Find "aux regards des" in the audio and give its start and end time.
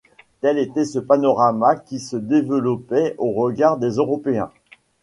3.19-3.97